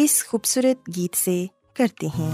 [0.00, 2.32] اس خوبصورت گیت سے کرتے ہیں۔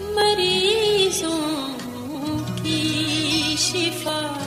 [0.00, 1.68] مریضوں
[2.62, 4.43] کی شفا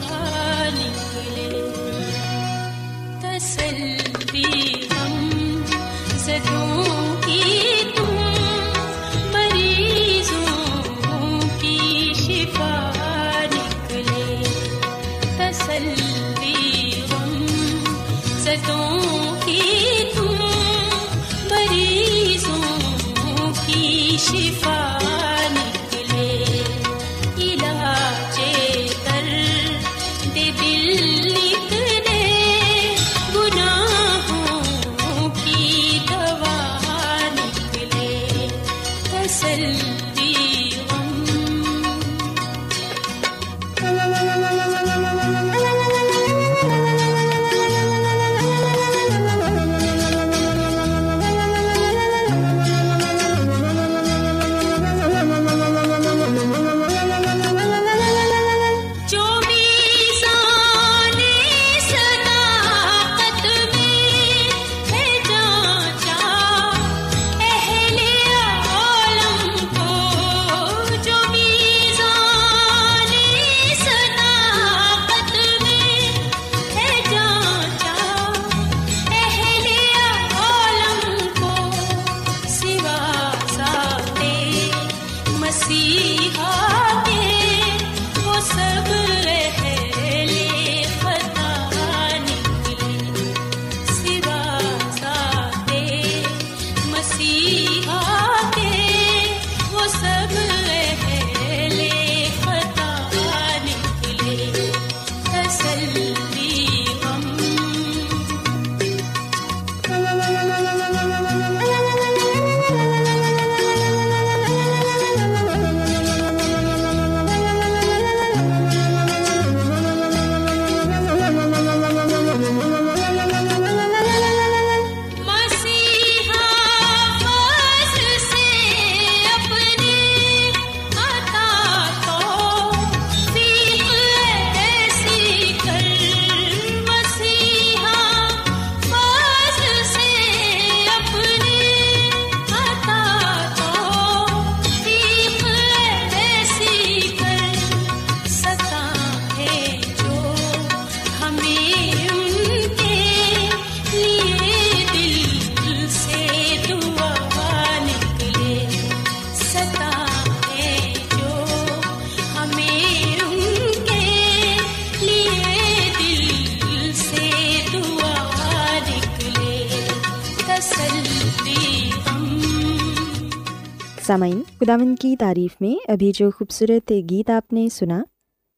[174.07, 178.03] سامعین خداون کی تعریف میں ابھی جو خوبصورت گیت آپ نے سنا،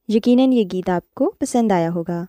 [0.08, 2.26] یقیناً یہ گیت آپ کو پسند آیا ہوگا۔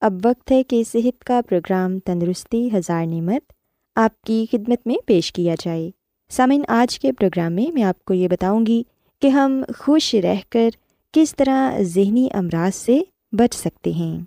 [0.00, 3.52] اب وقت ہے کہ صحت کا پروگرام تندرستی ہزار نعمت
[3.96, 5.90] آپ کی خدمت میں پیش کیا جائے۔
[6.30, 8.82] سامعین، آج کے پروگرام میں میں آپ کو یہ بتاؤں گی
[9.22, 10.68] کہ ہم خوش رہ کر
[11.12, 13.00] کس طرح ذہنی امراض سے
[13.32, 14.20] بچ سکتے ہیں۔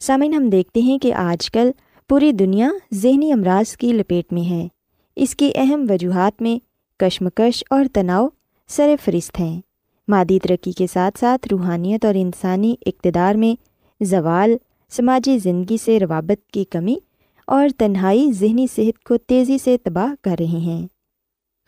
[0.00, 1.70] سامعین، ہم دیکھتے ہیں کہ آج کل
[2.08, 4.68] پوری دنیا ذہنی امراض کی لپیٹ میں ہے۔
[5.16, 6.69] اس کی اہم وجوہات میں
[7.00, 8.28] کشمکش اور تناؤ
[8.68, 9.60] سر فہرست ہیں۔
[10.08, 13.54] مادی ترقی کے ساتھ ساتھ روحانیت اور انسانی اقتدار میں
[14.04, 14.56] زوال
[14.90, 16.96] سماجی زندگی سے روابط کی کمی
[17.46, 20.86] اور تنہائی ذہنی صحت کو تیزی سے تباہ کر رہے ہیں۔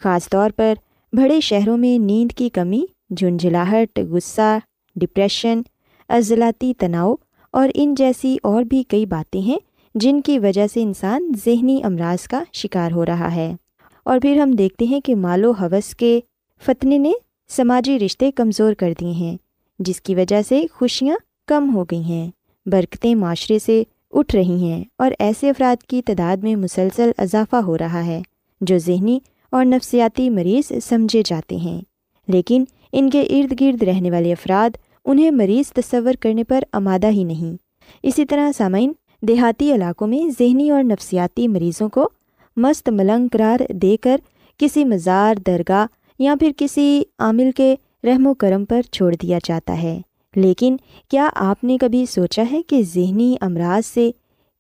[0.02, 0.75] خاص طور پر
[1.12, 2.84] بڑے شہروں میں نیند کی کمی،
[3.17, 4.58] جھنجھلاہٹ، غصہ،
[4.96, 5.61] ڈپریشن،
[6.08, 7.14] عضلاتی تناؤ
[7.50, 9.58] اور ان جیسی اور بھی کئی باتیں ہیں
[9.94, 13.56] جن کی وجہ سے انسان ذہنی امراض کا شکار ہو رہا ہے۔
[14.05, 16.21] اور پھر ہم دیکھتے ہیں کہ مال و حوث کے
[16.61, 17.13] فتنے نے
[17.49, 19.37] سماجی رشتے کمزور کر دیے ہیں،
[19.79, 21.17] جس کی وجہ سے خوشیاں
[21.47, 22.31] کم ہو گئی ہیں،
[22.67, 27.79] برکتیں معاشرے سے اٹھ رہی ہیں اور ایسے افراد کی تعداد میں مسلسل اضافہ ہو
[27.79, 28.23] رہا ہے،
[28.61, 29.19] جو ذہنی
[29.51, 31.81] اور نفسیاتی مریض سمجھے جاتے ہیں۔
[32.29, 37.25] لیکن ان کے ارد گرد رہنے والے افراد انہیں مریض تصور کرنے پر آمادہ ہی
[37.25, 37.57] نہیں۔
[38.03, 42.11] اسی طرح سامعین، دیہاتی علاقوں میں ذہنی اور نفسیاتی مریضوں کو
[42.57, 44.17] مست ملنگ قرار دے کر
[44.59, 45.87] کسی مزار درگاہ
[46.19, 50.01] یا پھر کسی عامل کے رحم و کرم پر چھوڑ دیا جاتا ہے۔
[50.37, 50.77] لیکن
[51.09, 54.11] کیا آپ نے کبھی سوچا ہے کہ ذہنی امراض سے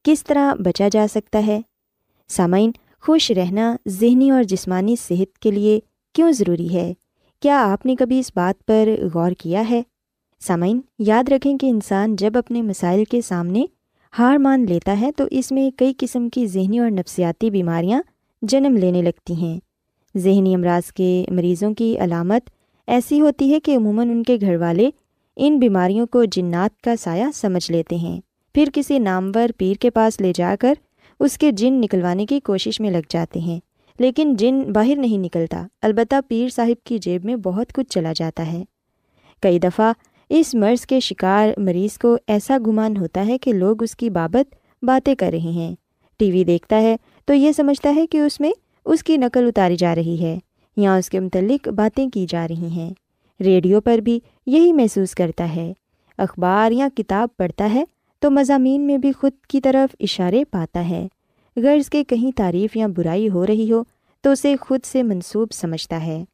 [0.04, 1.60] کس طرح بچا جا سکتا ہے؟
[2.28, 5.80] سامعین، خوش رہنا ذہنی اور جسمانی صحت کے لیے
[6.12, 6.92] کیوں ضروری ہے؟
[7.40, 9.82] کیا آپ نے کبھی اس بات پر غور کیا ہے؟
[10.40, 13.66] سامعین، یاد رکھیں کہ انسان جب اپنے مسائل کے سامنے
[14.18, 18.02] ہار مان لیتا ہے تو اس میں کئی قسم کی ذہنی اور نفسیاتی بیماریاں
[18.42, 19.58] جنم لینے لگتی ہیں۔
[20.14, 22.50] ذہنی امراض کے مریضوں کی علامت
[22.88, 24.90] ایسی ہوتی ہے کہ عموماً ان کے گھر والے
[25.36, 28.20] ان بیماریوں کو جنات کا سایہ سمجھ لیتے ہیں۔
[28.54, 30.74] پھر کسی نامور پیر کے پاس لے جا کر
[31.20, 33.60] اس کے جن نکلوانے کی کوشش میں لگ جاتے ہیں،
[33.98, 38.52] لیکن جن باہر نہیں نکلتا۔ البتہ پیر صاحب کی جیب میں بہت کچھ چلا جاتا
[38.52, 38.62] ہے۔
[39.42, 39.92] کئی دفعہ
[40.34, 44.54] اس مرض کے شکار مریض کو ایسا گمان ہوتا ہے کہ لوگ اس کی بابت
[44.84, 45.74] باتیں کر رہے ہیں۔
[46.16, 48.52] ٹی وی دیکھتا ہے تو یہ سمجھتا ہے کہ اس میں
[48.84, 50.38] اس کی نقل اتاری جا رہی ہے
[50.76, 52.90] یا اس کے متعلق باتیں کی جا رہی ہیں۔
[53.40, 55.72] ریڈیو پر بھی یہی محسوس کرتا ہے۔
[56.18, 57.84] اخبار یا کتاب پڑھتا ہے
[58.20, 61.08] تو مضامین میں بھی خود کی طرف اشارے پاتا ہے۔
[61.56, 63.82] غرض کے کہیں تعریف یا برائی ہو رہی ہو
[64.20, 66.24] تو اسے خود سے منسوب سمجھتا ہے۔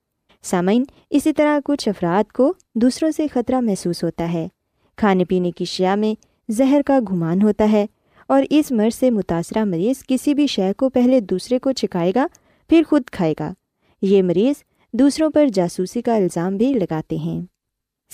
[0.43, 4.49] سامعین، اسی طرح کچھ افراد کو دوسروں سے خطرہ محسوس ہوتا ہے۔
[4.97, 6.15] کھانے پینے کی شیا میں
[6.49, 7.87] زہر کا گھمان ہوتا ہے
[8.27, 12.27] اور اس مرض سے متاثرہ مریض کسی بھی شے کو پہلے دوسرے کو چکھائے گا،
[12.69, 13.53] پھر خود کھائے گا۔
[14.03, 14.63] یہ مریض
[14.93, 17.41] دوسروں پر جاسوسی کا الزام بھی لگاتے ہیں۔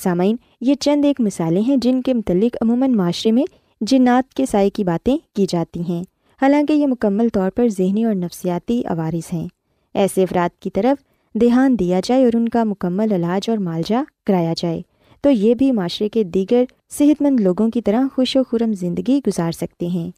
[0.02, 3.44] سامعین، یہ چند ایک مثالیں ہیں جن کے متعلق عموماً معاشرے میں
[3.80, 6.02] جنات کے سائے کی باتیں کی جاتی ہیں۔
[6.42, 9.48] حالانکہ یہ مکمل طور پر ذہنی اور نفسیاتی عوارض ہیں۔
[9.94, 14.52] ایسے افراد کی طرف دھیان دیا جائے اور ان کا مکمل علاج اور معالجہ کرایا
[14.56, 14.82] جائے،
[15.20, 19.20] تو یہ بھی معاشرے کے دیگر صحت مند لوگوں کی طرح خوش و خرم زندگی
[19.26, 20.10] گزار سکتے ہیں۔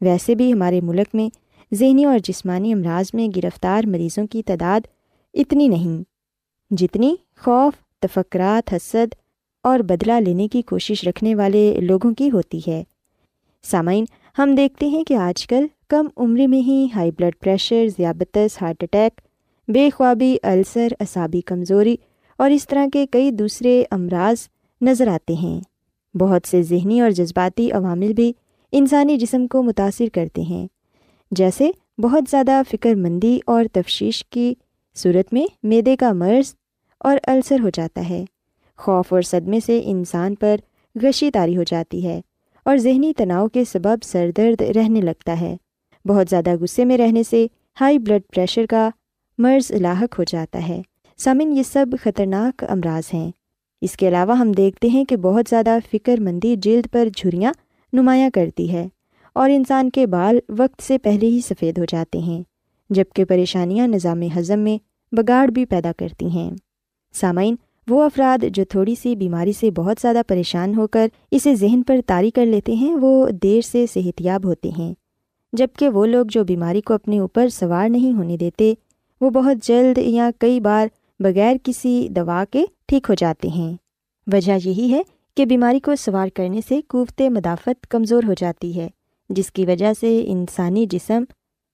[0.00, 1.28] ویسے بھی ہمارے ملک میں
[1.74, 4.80] ذہنی اور جسمانی امراض میں گرفتار مریضوں کی تعداد
[5.34, 6.02] اتنی نہیں،
[6.70, 9.14] جتنی خوف، تفکرات، حسد
[9.62, 12.82] اور بدلہ لینے کی کوشش رکھنے والے لوگوں کی ہوتی ہے۔
[13.62, 14.04] سامعین،
[14.38, 18.82] ہم دیکھتے ہیں کہ آج کل کم عمر میں ہی ہائی بلڈ پریشر، ذیابطس، ہارٹ
[18.82, 19.20] اٹیک
[19.68, 21.96] بے خوابی السر، اعصابی کمزوری
[22.38, 24.48] اور اس طرح کے کئی دوسرے امراض
[24.80, 25.60] نظر آتے ہیں۔
[26.16, 28.32] بہت سے ذہنی اور جذباتی عوامل بھی
[28.72, 30.66] انسانی جسم کو متاثر کرتے ہیں۔
[31.30, 34.54] جیسے بہت زیادہ فکر مندی اور تفشیش کی
[34.94, 36.54] صورت میں میدے کا مرض
[36.98, 38.24] اور السر ہو جاتا ہے۔
[38.76, 40.56] خوف اور صدمے سے انسان پر
[41.02, 42.20] غشی تاری ہو جاتی ہے
[42.64, 45.56] اور ذہنی تناؤ کے سبب سر درد رہنے لگتا ہے۔
[46.04, 47.46] بہت زیادہ غصے میں رہنے سے
[47.80, 48.90] ہائی بلڈ پریشر کا
[49.38, 50.82] مرض لاحق ہو جاتا ہے۔
[51.18, 53.30] سامن، یہ سب خطرناک امراض ہیں۔
[53.80, 57.52] اس کے علاوہ ہم دیکھتے ہیں کہ بہت زیادہ فکر مندی جلد پر جھریاں
[57.92, 58.88] نمایاں کرتی ہے
[59.32, 62.42] اور انسان کے بال وقت سے پہلے ہی سفید ہو جاتے ہیں
[62.90, 64.78] جبکہ پریشانیاں نظام ہضم میں
[65.14, 66.50] بگاڑ بھی پیدا کرتی ہیں۔
[67.12, 67.56] سامعین،
[67.88, 72.00] وہ افراد جو تھوڑی سی بیماری سے بہت زیادہ پریشان ہو کر اسے ذہن پر
[72.06, 74.94] طاری کر لیتے ہیں، وہ دیر سے صحت یاب ہوتے ہیں۔
[75.52, 78.74] جبکہ وہ لوگ جو بیماری کو اپنے اوپر سوار نہیں ہونے دیتے
[79.22, 80.86] وہ بہت جلد یا کئی بار
[81.20, 83.76] بغیر کسی دوا کے ٹھیک ہو جاتے ہیں۔
[84.32, 85.02] وجہ یہی ہے
[85.36, 88.88] کہ بیماری کو سوار کرنے سے قوت مدافعت کمزور ہو جاتی ہے،
[89.28, 91.24] جس کی وجہ سے انسانی جسم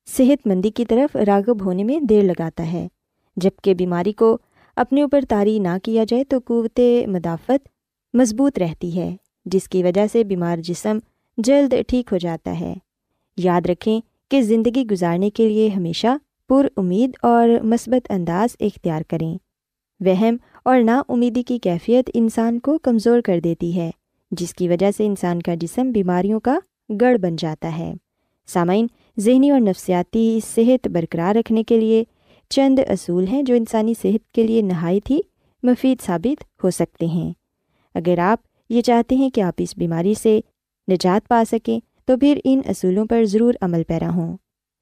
[0.07, 2.89] صحت مندی کی طرف راغب ہونے میں دیر لگاتا ہے۔
[3.37, 4.39] جبکہ بیماری کو
[4.77, 7.69] اپنے اوپر طاری نہ کیا جائے تو قوت مدافعت
[8.15, 10.99] مضبوط رہتی ہے، جس کی وجہ سے بیمار جسم
[11.39, 12.75] جلد ٹھیک ہو جاتا ہے۔
[13.37, 16.09] یاد رکھیں کہ زندگی گزارنے کے لیے ہمیشہ
[16.49, 19.39] پر امید اور مثبت انداز اختیار کریں۔
[20.01, 23.91] وہم اور نا امیدی کی کیفیت انسان کو کمزور کر دیتی ہے،
[24.31, 26.59] جس کی وجہ سے انسان کا جسم بیماریوں کا
[27.01, 27.95] گڑھ بن جاتا ہے۔
[28.47, 28.87] سامعین،
[29.19, 32.05] ذہنی اور نفسیاتی صحت برقرار رکھنے کے لیے
[32.49, 35.19] چند اصول ہیں جو انسانی صحت کے لیے نہایت ہی
[35.63, 37.33] مفید ثابت ہو سکتے ہیں۔
[37.95, 38.39] اگر آپ
[38.69, 40.41] یہ چاہتے ہیں کہ آپ اس بیماری سے
[40.93, 44.37] نجات پا سکیں، تو پھر ان اصولوں پر ضرور عمل پیرا ہوں۔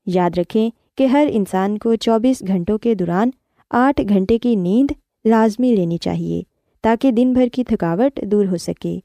[0.06, 3.30] یاد رکھیں کہ ہر انسان کو چوبیس گھنٹوں کے دوران
[3.70, 4.92] آٹھ گھنٹے کی نیند
[5.24, 6.42] لازمی لینی چاہیے
[6.82, 8.98] تاکہ دن بھر کی تھکاوٹ دور ہو سکے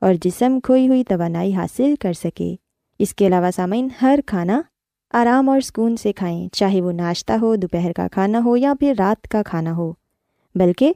[0.00, 2.54] اور جسم کھوئی ہوئی توانائی حاصل کر سکے۔
[2.98, 4.62] اس کے علاوہ سامعین، ہر کھانا
[5.12, 8.92] آرام اور سکون سے کھائیں، چاہے وہ ناشتہ ہو، دوپہر کا کھانا ہو یا پھر
[8.98, 9.92] رات کا کھانا ہو۔
[10.54, 10.92] بلکہ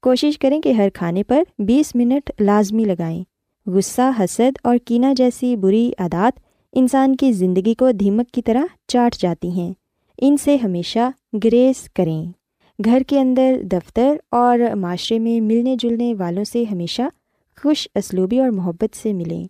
[0.00, 3.24] کوشش کریں کہ ہر کھانے پر بیس منٹ لازمی لگائیں۔
[3.66, 6.40] غصہ، حسد اور کینہ جیسی بری عادات
[6.72, 9.85] انسان کی زندگی کو دھیمک کی طرح چاٹ جاتی ہیں۔
[10.18, 11.10] ان سے ہمیشہ
[11.44, 12.26] گریز کریں۔
[12.84, 17.02] گھر کے اندر دفتر اور معاشرے میں ملنے جلنے والوں سے ہمیشہ
[17.62, 19.44] خوش اسلوبی اور محبت سے ملیں۔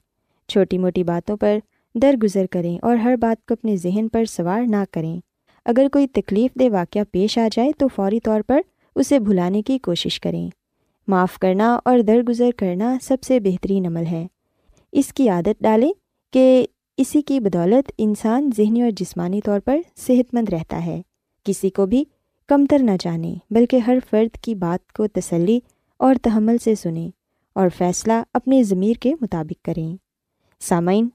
[0.49, 1.59] چھوٹی موٹی باتوں پر
[1.95, 5.21] درگزر کریں اور ہر بات کو اپنے ذہن پر سوار نہ کریں۔
[5.65, 8.61] اگر کوئی تکلیف دہ واقعہ پیش آ جائے تو فوری طور پر
[8.95, 10.51] اسے بھلانے کی کوشش کریں۔
[11.09, 14.27] معاف کرنا اور درگزر کرنا سب سے بہترین عمل ہے۔
[14.93, 15.93] اس کی عادت ڈالیں
[16.33, 21.03] کہ اسی کی بدولت انسان ذہنی اور جسمانی طور پر صحت مند رہتا ہے۔
[21.45, 22.05] کسی کو بھی
[22.49, 25.61] کمتر نہ جانیں، بلکہ ہر فرد کی بات کو تسلی
[25.97, 27.11] اور تحمل سے سنیں
[27.53, 29.97] اور فیصلہ اپنے ضمیر کے مطابق کریں۔
[30.61, 31.09] سامعین،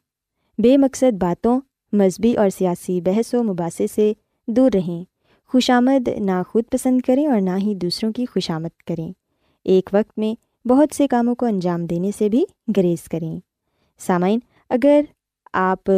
[0.58, 1.62] بے مقصد باتوں،
[1.94, 4.14] مذہبی اور سیاسی بحث و مباحثے سے
[4.48, 5.04] دور رہیں۔
[5.48, 9.12] خوشامد نہ خود پسند کریں اور نہ ہی دوسروں کی خوشامد کریں۔
[9.64, 12.46] ایک وقت میں بہت سے کاموں کو انجام دینے سے بھی
[12.78, 13.40] گریز کریں۔
[14.00, 15.02] سامعین، اگر
[15.54, 15.92] آپ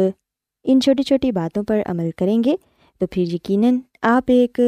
[0.64, 2.56] ان چھوٹی چھوٹی باتوں پر عمل کریں گے،
[2.98, 4.60] تو پھر یقیناً آپ ایک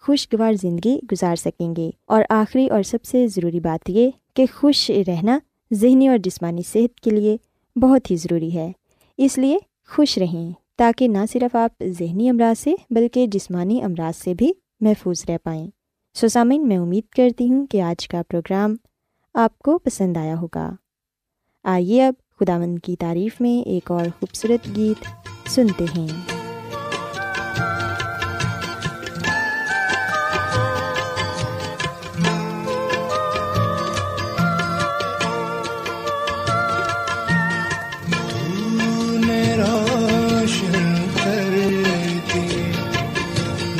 [0.00, 4.90] خوشگوار زندگی گزار سکیں گے۔ اور آخری اور سب سے ضروری بات یہ کہ خوش
[4.90, 5.38] رہنا
[5.72, 7.36] ذہنی اور جسمانی صحت کے لیے
[7.76, 8.72] بہت ہی ضروری ہے۔
[9.18, 14.34] اس لیے خوش رہیں، تاکہ نہ صرف آپ ذہنی امراض سے بلکہ جسمانی امراض سے
[14.34, 15.70] بھی محفوظ رہ پائیں۔
[16.14, 18.76] سوسامن میں امید کرتی ہوں کہ آج کا پروگرام
[19.34, 20.70] آپ کو پسند آیا ہوگا۔
[21.64, 25.06] آئیے اب خدا مند کی تعریف میں ایک اور خوبصورت گیت
[25.50, 26.08] سنتے ہیں۔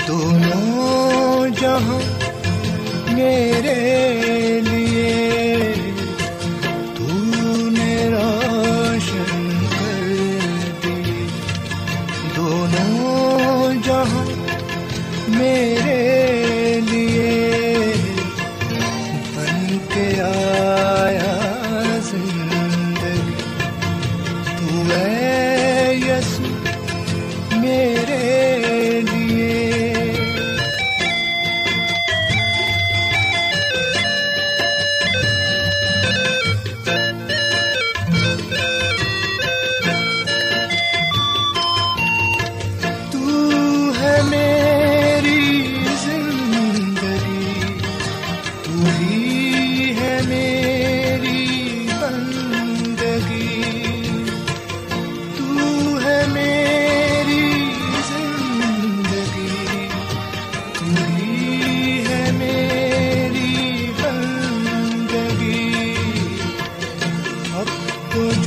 [0.09, 2.01] دونوں جہاں
[3.13, 4.08] میرے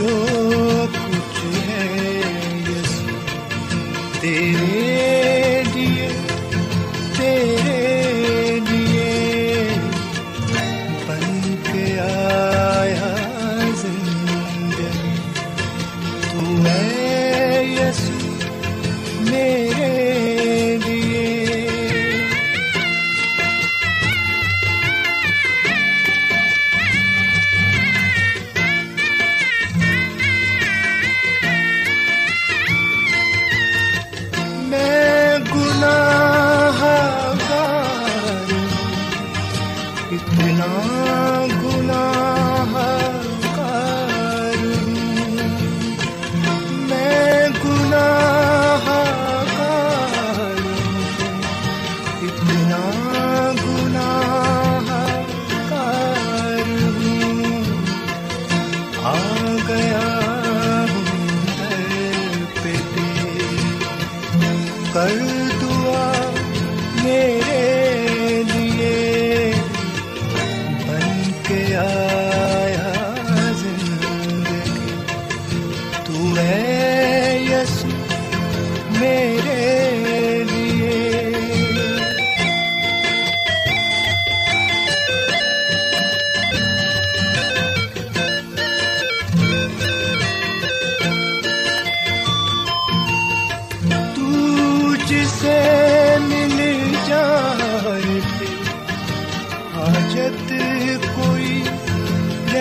[0.01, 0.30] جو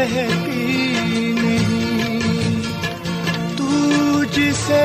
[0.03, 2.63] رہتی نہیں
[3.57, 4.85] تو جسے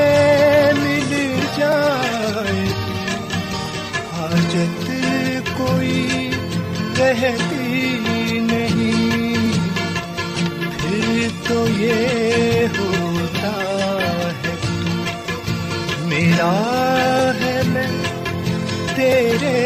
[0.74, 1.12] مل
[1.56, 2.64] جائے
[4.12, 4.90] حاجت
[5.56, 6.30] کوئی
[6.98, 9.52] رہتی نہیں
[10.78, 13.52] پھر تو یہ ہوتا
[14.42, 14.54] ہے
[16.06, 16.52] میرا
[17.40, 17.86] ہے میں
[18.96, 19.65] تیرے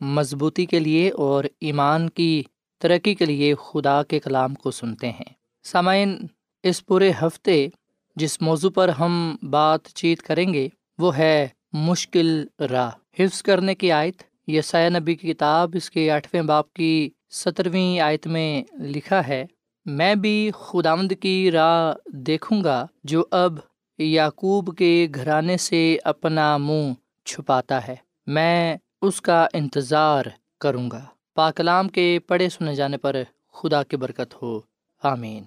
[0.00, 2.42] مضبوطی کے لیے اور ایمان کی
[2.78, 5.32] ترقی کے لیے خدا کے کلام کو سنتے ہیں۔
[5.62, 6.26] سامعین،
[6.62, 7.68] اس پورے ہفتے
[8.16, 13.92] جس موضوع پر ہم بات چیت کریں گے، وہ ہے مشکل راہ۔ حفظ کرنے کی
[13.92, 19.46] آیت، یسایہ نبی کی کتاب، اس کے آٹھویں باپ کی سترویں آیت میں لکھا ہے،
[19.86, 23.58] میں بھی خداوند کی راہ دیکھوں گا جو اب
[23.98, 26.92] یعقوب کے گھرانے سے اپنا منہ
[27.24, 30.24] چھپاتا ہے۔ میں اس کا انتظار
[30.60, 33.16] کروں گا۔ پاکلام کے پڑھے سنے جانے پر
[33.52, 34.60] خدا کی برکت ہو۔
[35.02, 35.44] آمین۔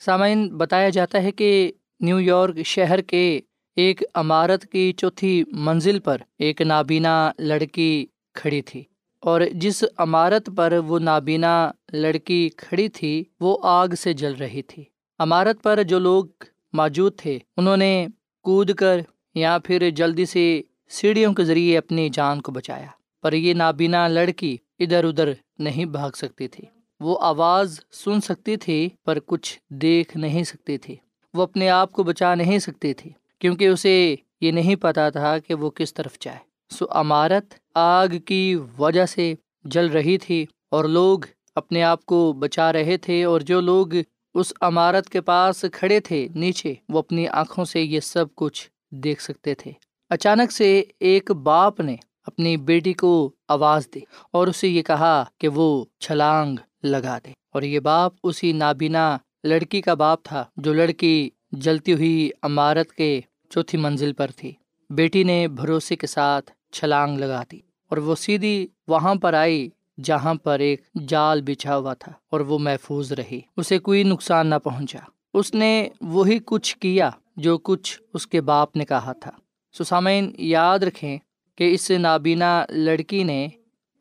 [0.00, 3.40] سامعین، بتایا جاتا ہے کہ نیو یارک شہر کے
[3.76, 8.84] ایک عمارت کی چوتھی منزل پر ایک نابینا لڑکی کھڑی تھی
[9.20, 14.84] اور جس عمارت پر وہ نابینا لڑکی کھڑی تھی، وہ آگ سے جل رہی تھی۔
[15.18, 16.24] عمارت پر جو لوگ
[16.72, 18.06] موجود تھے، انہوں نے
[18.42, 19.00] کود کر
[19.34, 22.86] یا پھر جلدی سے سیڑھیوں کے ذریعے اپنی جان کو بچایا،
[23.22, 26.64] پر یہ نابینا لڑکی ادھر ادھر نہیں بھاگ سکتی تھی۔
[27.00, 30.96] وہ آواز سن سکتی تھی، پر کچھ دیکھ نہیں سکتی تھی۔
[31.34, 35.54] وہ اپنے آپ کو بچا نہیں سکتی تھی، کیونکہ اسے یہ نہیں پتا تھا کہ
[35.54, 36.38] وہ کس طرف جائے۔
[36.70, 41.18] سو عمارت آگ کی وجہ سے جل رہی تھی، اور لوگ
[41.54, 43.94] اپنے آپ کو بچا رہے تھے، اور جو لوگ
[44.34, 48.68] اس عمارت کے پاس کھڑے تھے نیچے، وہ اپنی آنکھوں سے یہ سب کچھ
[49.04, 49.72] دیکھ سکتے تھے۔
[50.14, 51.96] اچانک سے ایک باپ نے
[52.26, 54.00] اپنی بیٹی کو آواز دی
[54.30, 59.80] اور اسے یہ کہا کہ وہ چھلانگ لگا دے۔ اور یہ باپ اسی نابینا لڑکی
[59.80, 64.52] کا باپ تھا جو لڑکی جلتی ہوئی عمارت کے چوتھی منزل پر تھی۔
[64.90, 69.68] بیٹی نے بھروسے کے ساتھ چھلانگ لگا دی اور وہ سیدھی وہاں پر آئی
[70.04, 74.54] جہاں پر ایک جال بچھا ہوا تھا اور وہ محفوظ رہی۔ اسے کوئی نقصان نہ
[74.64, 74.98] پہنچا۔
[75.34, 79.30] اس نے وہی کچھ کیا جو کچھ اس کے باپ نے کہا تھا۔
[79.78, 81.18] سسامین یاد رکھیں
[81.56, 83.48] کہ اس نابینا لڑکی نے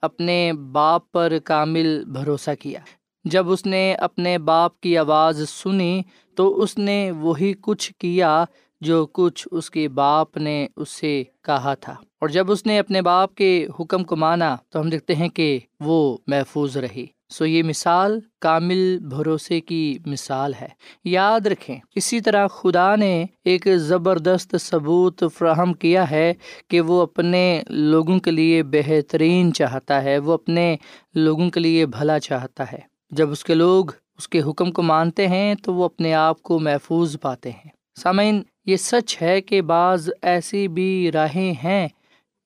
[0.01, 2.79] اپنے باپ پر کامل بھروسہ کیا۔
[3.25, 6.01] جب اس نے اپنے باپ کی آواز سنی
[6.35, 8.45] تو اس نے وہی کچھ کیا
[8.81, 13.01] جو کچھ اس کے باپ نے اس سے کہا تھا۔ اور جب اس نے اپنے
[13.01, 17.63] باپ کے حکم کو مانا تو ہم دیکھتے ہیں کہ وہ محفوظ رہی۔ سو یہ
[17.63, 20.67] مثال کامل بھروسے کی مثال ہے۔
[21.03, 26.33] یاد رکھیں، اسی طرح خدا نے ایک زبردست ثبوت فراہم کیا ہے
[26.67, 30.75] کہ وہ اپنے لوگوں کے لیے بہترین چاہتا ہے، وہ اپنے
[31.15, 32.79] لوگوں کے لیے بھلا چاہتا ہے۔
[33.11, 33.85] جب اس کے لوگ
[34.17, 38.43] اس کے حکم کو مانتے ہیں، تو وہ اپنے آپ کو محفوظ پاتے ہیں۔ سامعین،
[38.65, 41.87] یہ سچ ہے کہ بعض ایسی بھی راہیں ہیں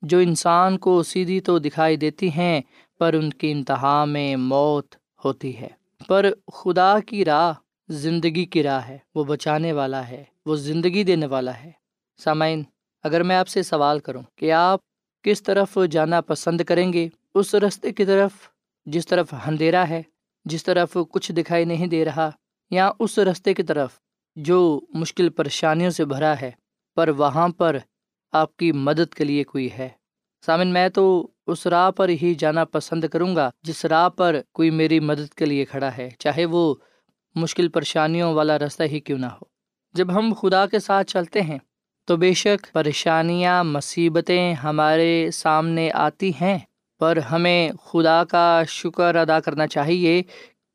[0.02, 2.62] جو انسان کو سیدھی تو دکھائی دیتی ہیں
[2.98, 5.68] پر ان کی انتہا میں موت ہوتی ہے۔
[6.08, 7.54] پر خدا کی راہ
[7.90, 11.72] زندگی کی راہ ہے، وہ بچانے والا ہے، وہ زندگی دینے والا ہے۔
[12.18, 12.64] سامعین،
[13.04, 14.80] اگر میں آپ سے سوال کروں کہ آپ
[15.24, 18.32] کس طرف جانا پسند کریں گے؟ اس رستے کی طرف
[18.86, 20.04] جس طرف اندھیرا ہے،
[20.46, 22.30] جس طرف کچھ دکھائی نہیں دے رہا،
[22.72, 23.90] یا اس رستے کی طرف
[24.36, 26.52] جو مشکل پریشانیوں سے بھرا ہے،
[26.96, 27.78] پر وہاں پر
[28.32, 29.90] آپ کی مدد کے لیے کوئی ہے؟
[30.46, 34.70] سامن میں تو اس راہ پر ہی جانا پسند کروں گا، جس راہ پر کوئی
[34.70, 36.76] میری مدد کے لیے کھڑا ہے، چاہے وہ
[37.36, 39.46] مشکل پریشانیوں والا رستہ ہی کیوں نہ ہو۔
[39.94, 41.58] جب ہم خدا کے ساتھ چلتے ہیں،
[42.06, 46.60] تو بے شک پریشانیاں، مصیبتیں ہمارے سامنے آتی ہیں۔
[47.00, 50.24] پر ہمیں خدا کا شکر ادا کرنا چاہیے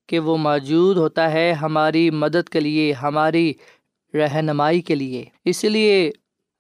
[0.09, 3.53] کہ وہ موجود ہوتا ہے ہماری مدد کے لیے، ہماری
[4.15, 6.11] رہنمائی کے لیے۔ اس لیے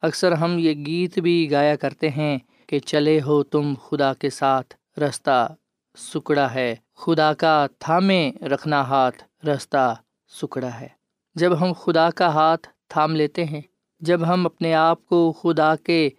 [0.02, 2.38] اکثر ہم یہ گیت بھی گایا کرتے ہیں
[2.72, 5.54] کہ چلے ہو تم خدا کے ساتھ، رستہ
[5.96, 9.94] سکڑا ہے۔ خدا کا تھامے رکھنا ہاتھ، رستہ
[10.42, 10.88] سکڑا ہے۔
[11.34, 13.60] جب ہم خدا کا ہاتھ تھام لیتے ہیں،
[14.00, 16.10] جب ہم اپنے آپ کو خدا کے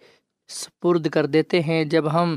[0.48, 2.36] سپرد کر دیتے ہیں، جب ہم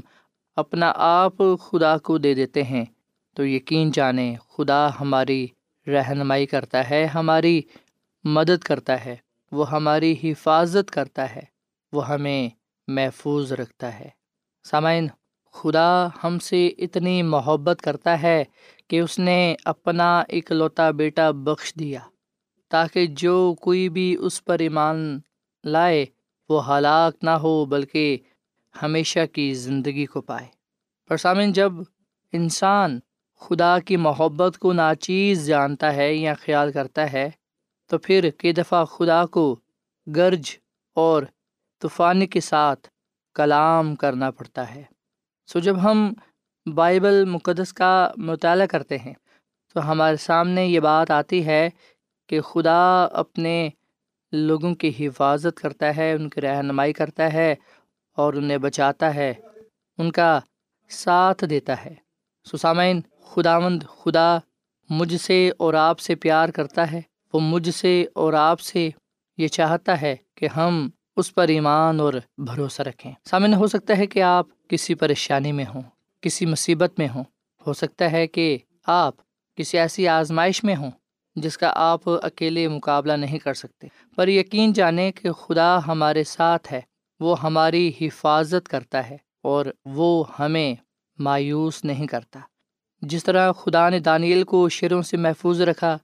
[0.56, 2.86] اپنا آپ خدا کو دے دیتے ہیں،
[3.34, 5.48] تو یقین جانیں خدا ہماری
[5.88, 7.62] رہنمائی کرتا ہے، ہماری
[8.24, 9.16] مدد کرتا ہے۔
[9.52, 11.44] وہ ہماری حفاظت کرتا ہے۔
[11.94, 12.50] وہ ہمیں
[12.88, 14.10] محفوظ رکھتا ہے۔
[14.66, 15.08] سامعین،
[15.56, 18.44] خدا ہم سے اتنی محبت کرتا ہے
[18.88, 22.00] کہ اس نے اپنا اکلوتا بیٹا بخش دیا،
[22.72, 25.20] تاکہ جو کوئی بھی اس پر ایمان
[25.64, 26.06] لائے،
[26.50, 28.18] وہ ہلاک نہ ہو، بلکہ
[28.76, 30.48] ہمیشہ کی زندگی کو پائے۔
[31.10, 31.72] پر سامعین، جب
[32.34, 33.00] انسان
[33.42, 37.30] خدا کی محبت کو ناچیز جانتا ہے یا خیال کرتا ہے،
[37.90, 39.56] تو پھر کئی دفعہ خدا کو
[40.08, 40.50] گرج
[40.94, 41.24] اور
[41.80, 42.88] طوفان کے ساتھ
[43.36, 44.84] کلام کرنا پڑتا ہے۔
[45.48, 46.14] سو جب ہم
[46.76, 49.14] بائبل مقدس کا مطالعہ کرتے ہیں،
[49.74, 51.70] تو ہمارے سامنے یہ بات آتی ہے
[52.28, 53.70] کہ خدا اپنے
[54.32, 57.56] لوگوں کی حفاظت کرتا ہے، ان کی رہنمائی کرتا ہے
[58.16, 59.34] اور انہیں بچاتا ہے،
[59.98, 60.40] ان کا
[60.90, 61.94] ساتھ دیتا ہے۔
[62.52, 64.38] سسامین خداوند خدا
[64.90, 67.02] مجھ سے اور آپ سے پیار کرتا ہے۔
[67.34, 68.90] وہ مجھ سے اور آپ سے
[69.38, 74.08] یہ چاہتا ہے کہ ہم اس پر ایمان اور بھروسہ رکھیں۔ سامنے ہو سکتا ہے
[74.08, 75.82] کہ آپ کسی پریشانی میں ہوں،
[76.22, 77.24] کسی مصیبت میں ہوں۔
[77.68, 79.16] ہو سکتا ہے کہ آپ
[79.56, 80.92] کسی ایسی آزمائش میں ہوں
[81.36, 86.74] جس کا آپ اکیلے مقابلہ نہیں کر سکتے۔ پر یقین جانیں کہ خدا ہمارے ساتھ
[86.74, 86.82] ہے،
[87.20, 90.76] وہ ہماری حفاظت کرتا ہے اور وہ ہمیں
[91.20, 92.40] مایوس نہیں کرتا۔
[93.02, 95.98] جس طرح خدا نے دانیل کو شیروں سے محفوظ رکھا،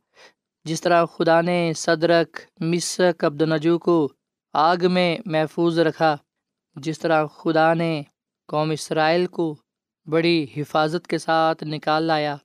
[0.65, 3.43] جس طرح خدا نے صدرک مسک عبد
[3.81, 4.11] کو
[4.53, 6.17] آگ میں محفوظ رکھا،
[6.75, 8.01] جس طرح خدا نے
[8.47, 9.55] قوم اسرائیل کو
[10.05, 12.35] بڑی حفاظت کے ساتھ نکال لایا۔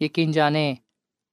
[0.00, 0.74] یقین جانیں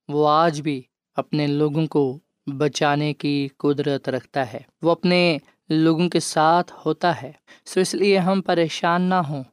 [0.07, 0.81] وہ آج بھی
[1.15, 2.19] اپنے لوگوں کو
[2.57, 5.37] بچانے کی قدرت رکھتا ہے۔ وہ اپنے
[5.69, 7.31] لوگوں کے ساتھ ہوتا ہے۔
[7.65, 9.43] سو اس لیے ہم پریشان نہ ہوں،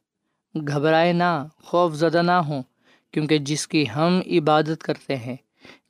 [0.55, 2.63] گھبرائے نہ، خوف زدہ نہ ہوں،
[3.11, 5.35] کیونکہ جس کی ہم عبادت کرتے ہیں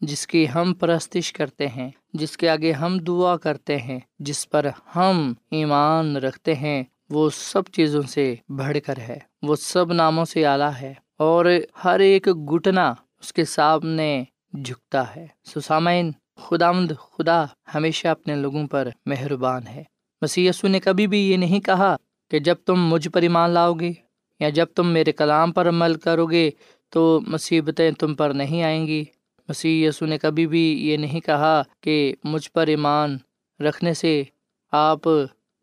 [0.08, 4.66] جس کی ہم پرستش کرتے ہیں، جس کے آگے ہم دعا کرتے ہیں، جس پر
[4.96, 10.46] ہم ایمان رکھتے ہیں، وہ سب چیزوں سے بڑھ کر ہے، وہ سب ناموں سے
[10.46, 11.46] اعلیٰ ہے، اور
[11.84, 14.24] ہر ایک گھٹنا اس کے سامنے
[14.64, 17.44] جھکتا ہے۔ سسامین خدامد خدا
[17.76, 19.84] ہمیشہ اپنے لوگوں پر مہربان ہے۔
[20.22, 21.96] مسی نے کبھی بھی یہ نہیں کہا
[22.32, 23.92] کہ جب تم مجھ پر ایمان لاؤ گے
[24.40, 26.50] یا جب تم میرے کلام پر عمل کرو گے
[26.90, 29.04] تو مصیبتیں تم پر نہیں آئیں گی۔
[29.50, 33.18] مسیح یسو نے کبھی بھی یہ نہیں کہا کہ مجھ پر ایمان
[33.60, 34.24] رکھنے سے
[34.72, 35.00] آپ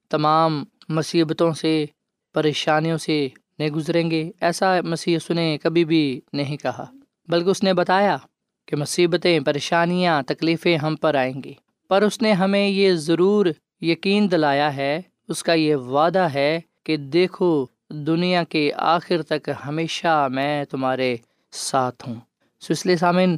[0.09, 1.85] تمام مصیبتوں سے،
[2.33, 6.87] پریشانیوں سے نہیں گزریں گے، ایسا مسیح یسو نے کبھی بھی نہیں کہا۔
[7.29, 8.17] بلکہ اس نے بتایا
[8.67, 11.53] کہ مصیبتیں، پریشانیاں، تکلیفیں ہم پر آئیں گی۔
[11.89, 13.47] پر اس نے ہمیں یہ ضرور
[13.81, 20.29] یقین دلایا ہے، اس کا یہ وعدہ ہے کہ دیکھو دنیا کے آخر تک ہمیشہ
[20.31, 21.17] میں تمہارے
[21.53, 22.15] ساتھ ہوں۔
[22.61, 23.37] سو اس لیے سامن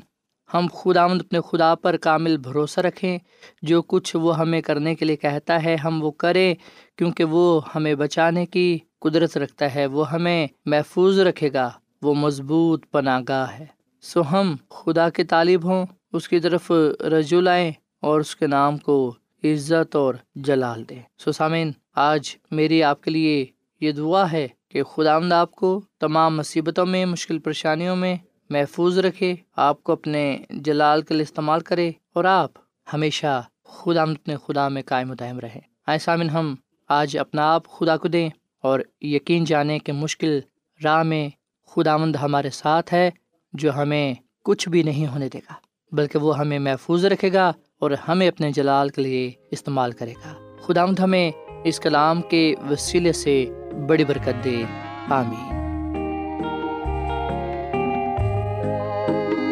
[0.55, 3.19] ہم خداوند اپنے خدا پر کامل بھروسہ رکھیں۔
[3.63, 6.55] جو کچھ وہ ہمیں کرنے کے لیے کہتا ہے ہم وہ کریں،
[6.97, 11.71] کیونکہ وہ ہمیں بچانے کی قدرت رکھتا ہے، وہ ہمیں محفوظ رکھے گا،
[12.03, 13.67] وہ مضبوط پناہ گاہ ہے۔
[14.01, 18.79] سو ہم خدا کے طالب ہوں، اس کی طرف رجوع لائیں اور اس کے نام
[18.79, 23.47] کو عزت اور جلال دیں۔ سو سامعین، آج میری آپ کے لیے
[23.81, 28.17] یہ دعا ہے کہ خدا آپ کو تمام مصیبتوں میں، مشکل پریشانیوں میں
[28.53, 32.51] محفوظ رکھے، آپ کو اپنے جلال کے لیے استعمال کرے اور آپ
[32.93, 36.55] ہمیشہ خدا اپنے خدا میں قائم و دائم رہے آئے سامن ہم
[36.89, 38.31] آج اپنا آپ خدا کو دیں
[38.63, 40.41] اور یقین جانیں کہ مشکل
[40.85, 41.29] راہ میں
[41.67, 43.11] خدا مند ہمارے ساتھ ہے
[43.53, 45.55] جو ہمیں کچھ بھی نہیں ہونے دے گا،
[45.93, 50.57] بلکہ وہ ہمیں محفوظ رکھے گا اور ہمیں اپنے جلال کے لیے استعمال کرے گا۔
[50.61, 51.31] خدا مند ہمیں
[51.65, 53.47] اس کلام کے وسیلے سے
[53.89, 54.65] بڑی برکت دے۔
[55.11, 55.62] آمین۔